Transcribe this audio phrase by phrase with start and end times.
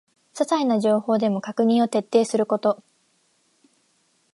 [0.33, 2.81] ささいな情報でも確認を徹底すること